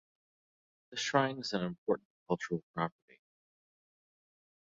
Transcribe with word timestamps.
The 0.89 0.97
shrine 0.97 1.37
is 1.41 1.53
an 1.53 1.61
Important 1.63 2.07
Cultural 2.27 2.63
Property. 2.73 3.19